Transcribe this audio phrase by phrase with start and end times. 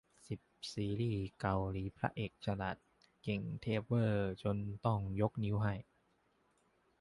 [0.27, 0.41] สิบ
[0.73, 2.77] ซีรีส์เกาหลีพระเอกฉลาด
[3.23, 5.73] เก่งเทพเว่อร์ จนต้องยกนิ้วให้